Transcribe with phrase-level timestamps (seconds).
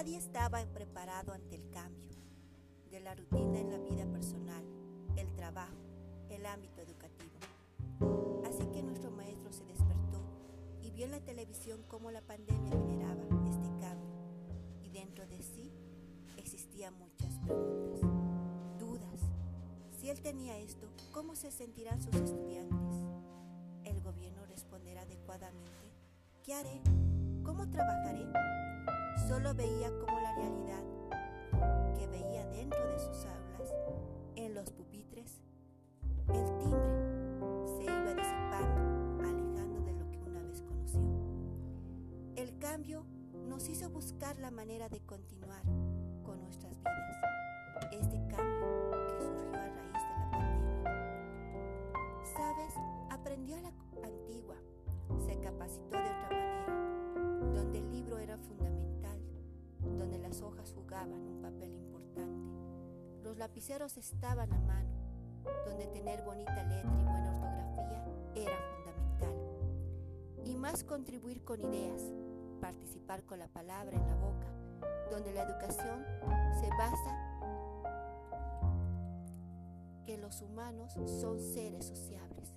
[0.00, 2.16] Nadie estaba preparado ante el cambio
[2.90, 4.64] de la rutina en la vida personal,
[5.14, 5.76] el trabajo,
[6.30, 7.38] el ámbito educativo.
[8.46, 10.22] Así que nuestro maestro se despertó
[10.80, 14.08] y vio en la televisión cómo la pandemia generaba este cambio
[14.82, 15.70] y dentro de sí
[16.38, 18.00] existían muchas preguntas,
[18.78, 19.20] dudas.
[20.00, 23.04] Si él tenía esto, ¿cómo se sentirán sus estudiantes?
[23.84, 25.92] ¿El gobierno responderá adecuadamente?
[26.42, 26.80] ¿Qué haré?
[27.44, 28.59] ¿Cómo trabajaré?
[29.30, 30.82] Solo veía como la realidad
[31.96, 33.72] que veía dentro de sus aulas,
[34.34, 35.40] en los pupitres,
[36.34, 37.06] el timbre
[37.64, 41.00] se iba disipando, alejando de lo que una vez conoció.
[42.34, 43.06] El cambio
[43.46, 45.62] nos hizo buscar la manera de continuar
[46.24, 47.22] con nuestras vidas.
[47.92, 48.69] Este cambio
[60.42, 62.50] hojas jugaban un papel importante.
[63.22, 64.90] Los lapiceros estaban a mano,
[65.66, 69.34] donde tener bonita letra y buena ortografía era fundamental.
[70.44, 72.02] Y más contribuir con ideas,
[72.60, 74.46] participar con la palabra en la boca,
[75.10, 76.04] donde la educación
[76.60, 77.30] se basa
[80.06, 82.54] que los humanos son seres sociables,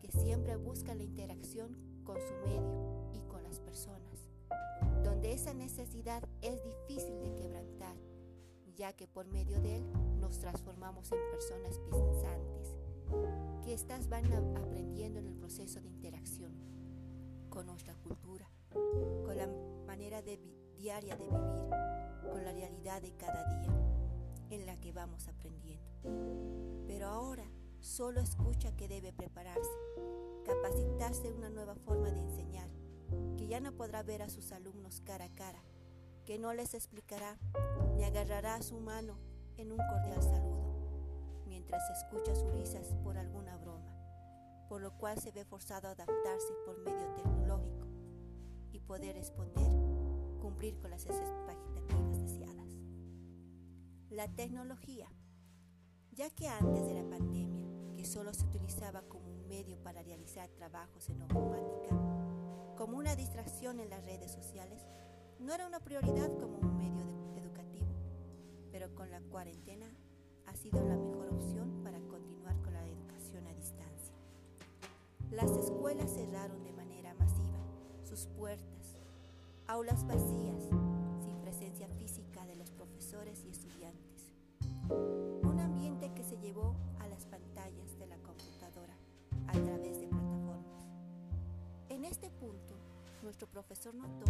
[0.00, 3.01] que siempre buscan la interacción con su medio
[5.22, 7.96] donde esa necesidad es difícil de quebrantar,
[8.74, 12.76] ya que por medio de él nos transformamos en personas pensantes,
[13.62, 16.52] que estas van aprendiendo en el proceso de interacción
[17.50, 18.50] con nuestra cultura,
[19.24, 19.46] con la
[19.86, 20.22] manera
[20.76, 21.70] diaria de vivir,
[22.28, 23.72] con la realidad de cada día
[24.50, 25.86] en la que vamos aprendiendo.
[26.88, 27.48] Pero ahora
[27.78, 29.70] solo escucha que debe prepararse,
[30.44, 32.81] capacitarse en una nueva forma de enseñar
[33.36, 35.62] que ya no podrá ver a sus alumnos cara a cara,
[36.24, 37.38] que no les explicará
[37.96, 39.18] ni agarrará su mano
[39.56, 43.94] en un cordial saludo, mientras escucha sus risas por alguna broma,
[44.68, 47.86] por lo cual se ve forzado a adaptarse por medio tecnológico
[48.72, 49.70] y poder responder,
[50.40, 52.68] cumplir con las expectativas deseadas.
[54.10, 55.08] La tecnología,
[56.12, 60.48] ya que antes de la pandemia, que solo se utilizaba como un medio para realizar
[60.50, 62.21] trabajos en informática,
[62.76, 64.82] como una distracción en las redes sociales,
[65.38, 67.04] no era una prioridad como un medio
[67.36, 67.86] educativo,
[68.70, 69.86] pero con la cuarentena
[70.46, 74.14] ha sido la mejor opción para continuar con la educación a distancia.
[75.30, 77.58] Las escuelas cerraron de manera masiva
[78.04, 78.96] sus puertas,
[79.66, 80.68] aulas vacías,
[93.82, 94.26] profesor notó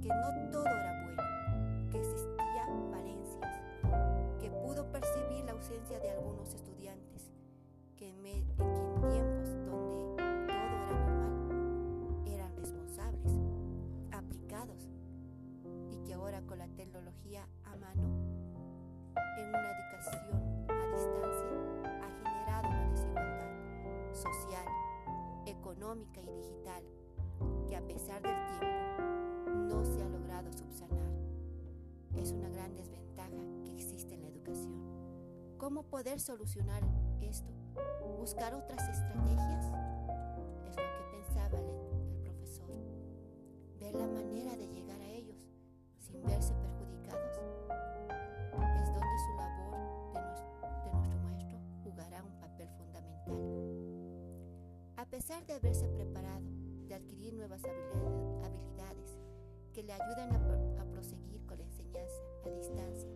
[0.00, 3.60] que no todo era bueno, que existían valencias,
[4.40, 7.30] que pudo percibir la ausencia de algunos estudiantes,
[7.96, 13.32] que en, tiempos donde todo era normal, eran responsables,
[14.10, 14.88] aplicados,
[15.90, 18.02] y que ahora con la tecnología a mano,
[19.38, 21.52] en una educación a distancia,
[21.84, 24.66] ha generado una desigualdad social
[25.46, 27.01] económica y digital
[27.72, 31.10] que a pesar del tiempo no se ha logrado subsanar.
[32.14, 33.30] Es una gran desventaja
[33.64, 34.74] que existe en la educación.
[35.56, 36.82] ¿Cómo poder solucionar
[37.22, 37.50] esto?
[38.18, 39.64] ¿Buscar otras estrategias?
[40.68, 42.68] Es lo que pensaba el, profesor.
[43.80, 45.48] Ver la manera de llegar a ellos
[45.98, 47.38] sin verse perjudicados
[48.52, 53.32] es donde su labor de nuestro maestro jugará un papel fundamental.
[54.98, 56.01] A pesar de haberse de
[57.22, 59.16] adquirir nuevas habilidades
[59.72, 63.10] que le ayuden a, proseguir con la enseñanza a distancia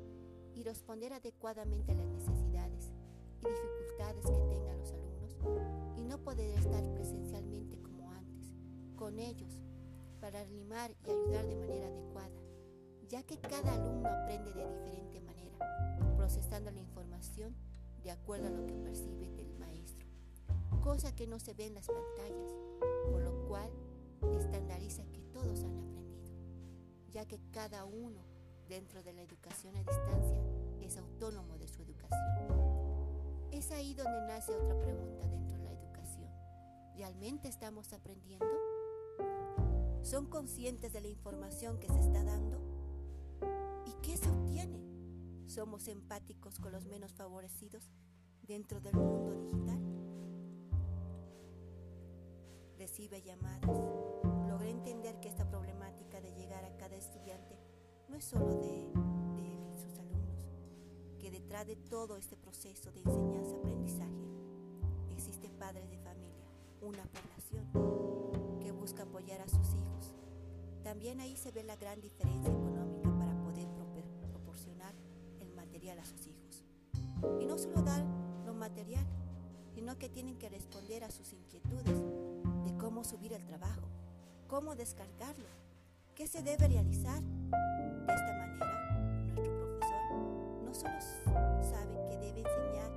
[0.54, 2.92] y responder adecuadamente a las necesidades
[3.40, 5.36] y dificultades que tengan los alumnos
[5.96, 8.52] y no poder estar presencialmente como antes
[8.94, 9.60] con ellos
[10.20, 12.40] para animar y ayudar de manera adecuada,
[13.08, 17.56] ya que cada alumno aprende de diferente manera, procesando la información
[18.04, 20.06] de acuerdo a lo que percibe del maestro
[20.86, 22.54] cosa que no se ve en las pantallas,
[23.10, 23.68] por lo cual
[24.46, 26.32] estandariza que todos han aprendido,
[27.10, 28.20] ya que cada uno
[28.68, 30.40] dentro de la educación a distancia
[30.80, 33.50] es autónomo de su educación.
[33.50, 36.30] Es ahí donde nace otra pregunta dentro de la educación.
[36.94, 38.46] ¿Realmente estamos aprendiendo?
[40.02, 42.60] ¿Son conscientes de la información que se está dando?
[43.84, 44.80] ¿Y qué se obtiene?
[45.46, 47.90] ¿Somos empáticos con los menos favorecidos
[48.42, 49.96] dentro del mundo digital?
[52.86, 54.25] recibe llamadas.
[55.06, 57.56] Entender que esta problemática de llegar a cada estudiante
[58.08, 58.90] no es solo de,
[59.36, 60.48] de sus alumnos,
[61.20, 64.26] que detrás de todo este proceso de enseñanza-aprendizaje
[65.12, 66.48] existen padres de familia,
[66.80, 70.12] una población que busca apoyar a sus hijos.
[70.82, 73.68] También ahí se ve la gran diferencia económica para poder
[74.32, 74.92] proporcionar
[75.38, 76.64] el material a sus hijos.
[77.38, 78.04] Y no solo dar
[78.44, 79.06] lo material,
[79.72, 82.02] sino que tienen que responder a sus inquietudes
[82.64, 83.88] de cómo subir el trabajo,
[84.46, 85.48] cómo descargarlo,
[86.14, 87.20] qué se debe realizar.
[87.22, 89.00] De esta manera,
[89.34, 91.00] nuestro profesor no solo
[91.62, 92.90] sabe que debe enseñar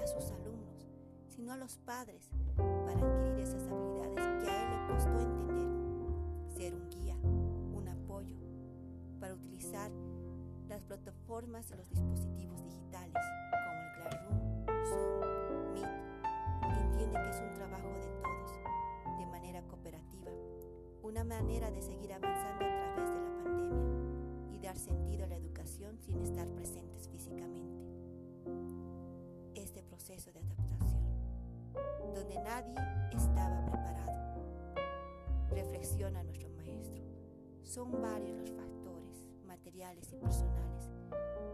[0.00, 0.86] a sus alumnos,
[1.28, 6.56] sino a los padres para adquirir esas habilidades que a él le costó entender.
[6.56, 8.36] Ser un guía, un apoyo,
[9.18, 9.90] para utilizar
[10.68, 13.14] las plataformas de los dispositivos digitales
[13.50, 14.40] como el Classroom,
[14.88, 15.88] Zoom, Meet.
[16.92, 17.91] Entiende que es un trabajo
[21.12, 25.36] una manera de seguir avanzando a través de la pandemia y dar sentido a la
[25.36, 27.84] educación sin estar presentes físicamente.
[29.54, 31.04] Este proceso de adaptación,
[32.14, 32.76] donde nadie
[33.14, 34.72] estaba preparado,
[35.50, 37.02] reflexiona nuestro maestro.
[37.62, 40.88] Son varios los factores materiales y personales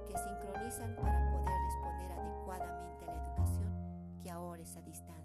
[0.06, 5.17] que sincronizan para poder responder adecuadamente a la educación que ahora es a distancia.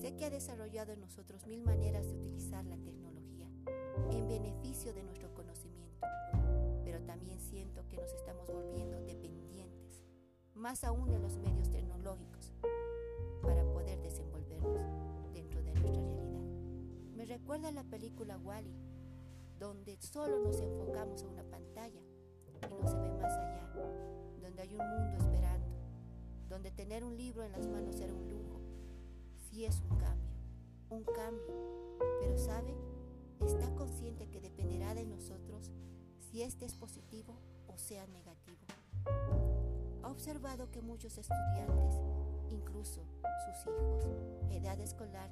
[0.00, 3.48] Sé que ha desarrollado en nosotros mil maneras de utilizar la tecnología
[4.10, 6.06] en beneficio de nuestro conocimiento,
[6.84, 10.04] pero también siento que nos estamos volviendo dependientes,
[10.54, 12.52] más aún de los medios tecnológicos,
[13.42, 14.80] para poder desenvolvernos
[15.32, 16.42] dentro de nuestra realidad.
[17.14, 22.00] Me recuerda la película Wally, -E, donde solo nos enfocamos a una pantalla
[22.46, 23.72] y no se ve más allá,
[24.40, 25.66] donde hay un mundo esperando,
[26.48, 28.35] donde tener un libro en las manos era un lujo.
[29.56, 30.28] Sí es un cambio,
[30.90, 32.74] un cambio, pero sabe,
[33.42, 35.72] está consciente que dependerá de nosotros
[36.18, 38.58] si este es positivo o sea negativo.
[40.02, 41.94] Ha observado que muchos estudiantes,
[42.50, 43.06] incluso
[43.46, 44.04] sus hijos,
[44.50, 45.30] edad escolar,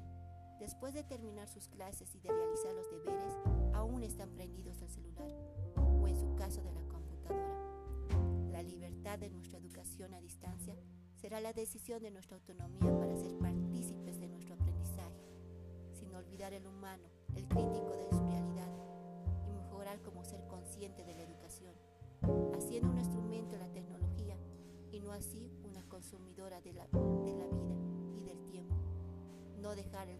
[0.59, 3.33] después de terminar sus clases y de realizar los deberes,
[3.75, 5.29] aún están prendidos al celular
[6.01, 8.49] o en su caso de la computadora.
[8.51, 10.75] La libertad de nuestra educación a distancia
[11.13, 13.04] será la decisión de nuestra autonomía
[16.45, 18.69] olvidar el humano, el crítico de su realidad
[19.47, 21.73] y mejorar como ser consciente de la educación,
[22.55, 24.37] haciendo un instrumento la tecnología
[24.91, 27.73] y no así una consumidora de la, de la vida
[28.15, 28.75] y del tiempo.
[29.59, 30.19] No dejar el